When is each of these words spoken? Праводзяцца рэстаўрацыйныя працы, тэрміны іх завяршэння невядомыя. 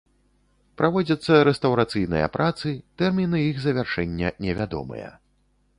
Праводзяцца 0.81 1.33
рэстаўрацыйныя 1.49 2.31
працы, 2.39 2.67
тэрміны 3.03 3.45
іх 3.51 3.61
завяршэння 3.69 4.35
невядомыя. 4.47 5.09